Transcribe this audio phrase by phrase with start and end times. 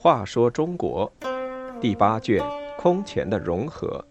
[0.00, 1.12] 话说中国
[1.80, 2.42] 第八卷
[2.78, 4.02] 空前的融合。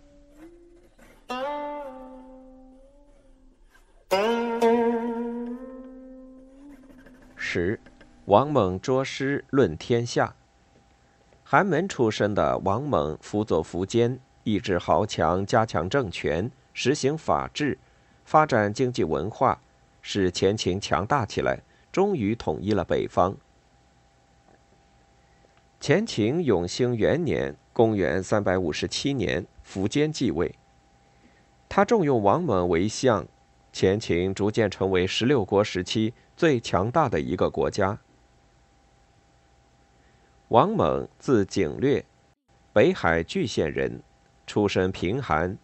[7.35, 7.79] 十，
[8.25, 10.35] 王猛捉诗论天下。
[11.43, 17.79] 寒门出身的王猛辅佐苻坚，抑制豪强，加强政权，实行法治，
[18.27, 19.61] 发展经济文化，
[20.01, 21.61] 使前秦强大起来，
[21.93, 23.37] 终于统一了北方。
[25.79, 30.53] 前秦永兴元年（公元357年），苻坚继位。
[31.69, 33.25] 他重用王猛为相，
[33.71, 37.97] 前秦逐渐成为十六国时期最强大的一个国家。
[40.49, 42.03] 王猛字景略，
[42.73, 44.01] 北海巨县人，
[44.45, 45.57] 出身贫寒，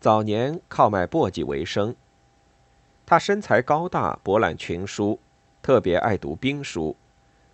[0.00, 1.94] 早年靠卖簸箕为生。
[3.04, 5.18] 他身材高大，博览群书，
[5.60, 6.94] 特别爱读兵书，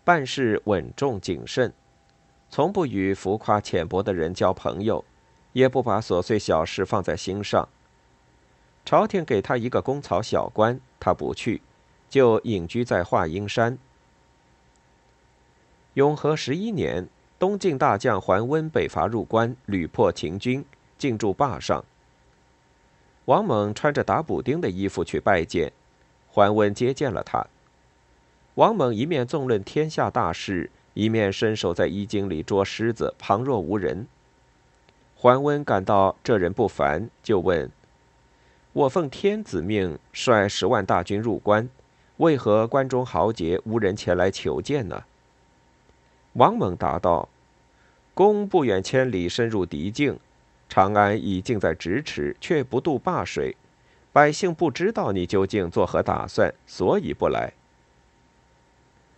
[0.05, 1.73] 办事稳重谨慎。
[2.51, 5.05] 从不与浮夸浅薄的人交朋友，
[5.53, 7.69] 也不把琐碎小事放在心上。
[8.85, 11.63] 朝廷给他一个公曹小官，他不去，
[12.11, 13.79] 就隐居在华阴山。
[15.95, 17.09] 永和十一年，
[17.39, 20.63] 东晋大将桓温北伐入关，屡破秦军，
[20.99, 21.83] 进驻坝上。
[23.27, 25.73] 王猛穿着打补丁的衣服去拜见，
[26.29, 27.47] 桓温接见了他。
[28.55, 30.71] 王猛一面纵论天下大事。
[30.95, 34.07] 一面伸手在衣襟里捉虱子，旁若无人。
[35.17, 37.69] 桓温感到这人不凡，就问
[38.73, 41.69] ：“我奉天子命，率十万大军入关，
[42.19, 45.03] 为何关中豪杰无人前来求见呢？”
[46.35, 47.29] 王猛答道
[48.15, 50.21] ：“公不远千里深入敌境，
[50.69, 53.57] 长安已近在咫尺，却不渡灞水，
[54.13, 57.53] 百姓不知道你究竟作何打算，所以不来。”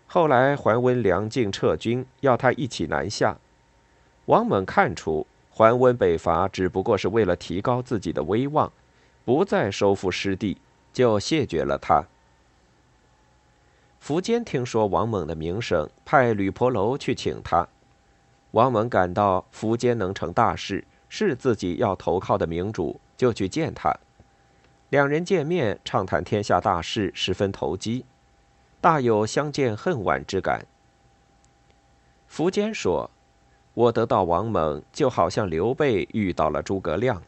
[0.08, 3.39] 后来桓温梁境撤军，要他一起南下。
[4.27, 8.73] 王猛看出桓温北伐只不过是为了提高自己的威望，
[9.24, 10.58] 不再收复失地，
[10.92, 12.05] 就谢绝了他。
[14.05, 17.67] 苻坚听说王猛的名声，派吕婆楼去请他。
[18.52, 23.94] 王猛感到苻坚能成大事，是自己要投靠的明主，就去见他。
[24.90, 28.05] 两人见面畅谈天下大事，十分投机。
[28.80, 30.64] 大有相见恨晚之感。
[32.30, 33.11] 苻坚说
[33.74, 37.22] ：“我得到王猛，就好像刘备遇到了诸葛亮。”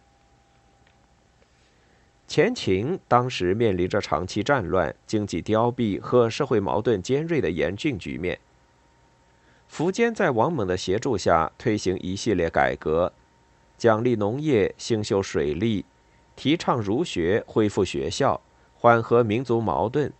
[2.28, 8.38] 前秦当时面临着长期战乱、经济凋敝和社会矛盾尖锐的严峻局面。
[9.72, 13.12] 苻坚在王猛的协助下，推行一系列改革，
[13.78, 15.86] 奖励农业、兴修水利，
[16.36, 18.40] 提倡儒学、恢复学校，
[18.76, 20.12] 缓和民族矛盾。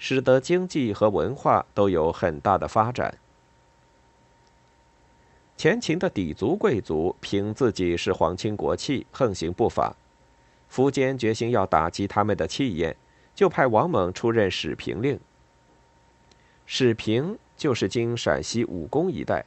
[0.00, 3.18] 使得经济和文化都有很大的发展。
[5.56, 9.96] 前秦的氐族贵族凭自己是皇亲国戚，横行不法。
[10.70, 12.94] 苻坚决心要打击他们的气焰，
[13.34, 15.18] 就派王猛出任始平令。
[16.64, 19.44] 始平就是今陕西武功一带。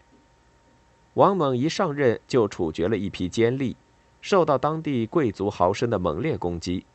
[1.16, 3.76] 王猛一上任就处决了一批奸吏，
[4.22, 6.86] 受到当地贵族豪绅的猛烈攻击。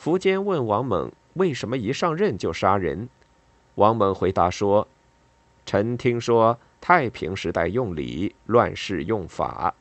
[0.00, 1.10] 苻坚问王猛。
[1.34, 3.08] 为什么一上任就杀人？
[3.76, 4.88] 王猛回答说
[5.64, 9.72] ：“臣听说太平时代用礼，乱世用法。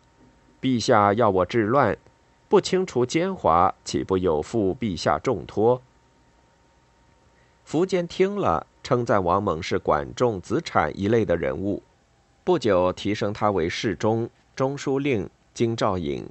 [0.61, 1.97] 陛下要我治乱，
[2.47, 5.81] 不清除奸猾，岂不有负陛下重托？”
[7.67, 11.81] 苻坚听了，称赞王猛是管仲、子产一类的人物，
[12.47, 16.25] 不久提升他为侍中、中书令、京兆尹。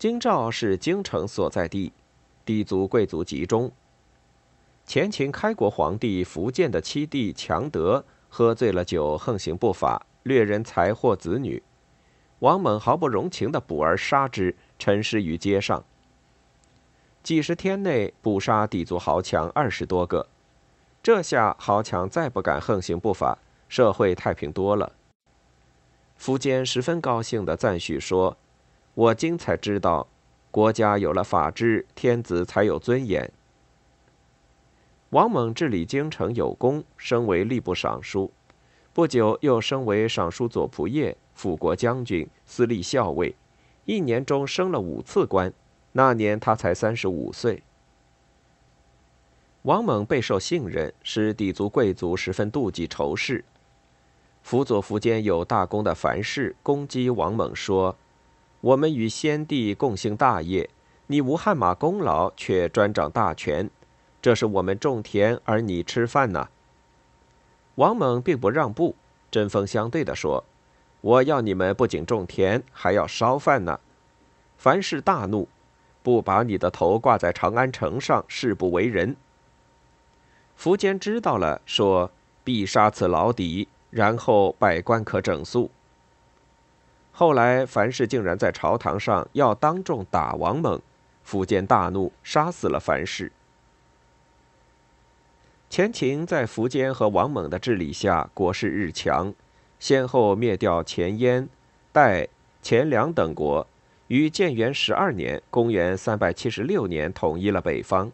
[0.00, 1.92] 京兆是京城所在地，
[2.44, 3.70] 氐族贵族集中。
[4.84, 11.62] 前秦开国皇帝苻建的七弟强德喝醉了酒，横行不法，掠人财货子女。
[12.40, 15.84] 王猛毫不容情地捕而杀之，沉尸于街上。
[17.22, 20.26] 几十天内捕杀氐族豪强二十多个，
[21.00, 23.38] 这下豪强再不敢横行不法，
[23.70, 24.92] 社会太平多了。
[26.18, 28.36] 苻坚十分高兴地赞许说
[28.92, 30.06] ：“我今才知道，
[30.50, 33.32] 国家有了法治，天子才有尊严。”
[35.10, 38.30] 王猛治理京城有功，升为吏部尚书，
[38.92, 43.34] 不久又升为尚书左仆射、辅国将军、司隶校尉，
[43.84, 45.52] 一年中升了五次官。
[45.92, 47.62] 那年他才三十五岁。
[49.62, 53.44] 王猛备受信任，使氐族贵族十分妒忌仇视。
[54.42, 57.96] 辅佐苻坚有大功的樊氏攻击王猛说
[58.60, 60.68] ：“我们与先帝共兴大业，
[61.06, 63.70] 你无汗马功劳，却专掌大权，
[64.20, 66.48] 这是我们种田，而你吃饭呢。”
[67.76, 68.96] 王猛并不让步，
[69.30, 70.44] 针锋相对地说
[71.00, 73.78] ：“我要你们不仅种田，还要烧饭呢。”
[74.58, 75.48] 樊氏大怒，
[76.02, 79.16] 不把你的头挂在长安城上，誓不为人。
[80.58, 82.10] 苻坚知道了，说
[82.44, 85.70] ：“必杀此老底，然后百官可整肃。”
[87.12, 90.80] 后来樊氏竟然在朝堂上要当众打王猛，
[91.26, 93.30] 苻坚大怒，杀死了樊氏。
[95.68, 99.34] 前秦在苻坚和王猛的治理下，国势日强，
[99.78, 101.48] 先后灭掉前燕、
[101.92, 102.28] 代、
[102.62, 103.66] 前凉等国。
[104.08, 108.10] 于建元十二年（公元376年）统一了北方。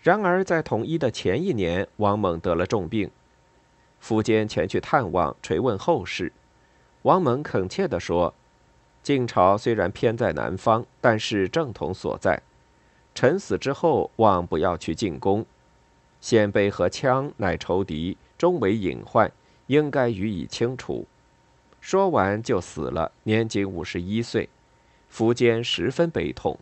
[0.00, 3.10] 然而，在统一的前一年，王猛得了重病。
[4.02, 6.32] 苻坚前去探望，垂问后事。
[7.02, 8.34] 王猛恳切地说
[9.02, 12.42] ：“晋朝虽然偏在南方，但是正统所在。
[13.14, 15.44] 臣死之后，望不要去进攻。
[16.20, 19.30] 鲜卑和羌乃仇敌，终为隐患，
[19.66, 21.06] 应该予以清除。”
[21.80, 24.48] 说完就死了，年仅五十一岁。
[25.10, 26.58] 苻坚十分悲痛。